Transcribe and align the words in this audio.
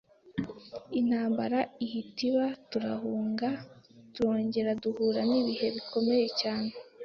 intambara 0.99 1.59
ihita 1.85 2.19
iba 2.29 2.47
turahunga, 2.69 3.49
turongera 4.13 4.71
duhura 4.83 5.21
n’ibihe 5.31 5.67
bikomeye 5.75 6.27
cyane 6.41 6.71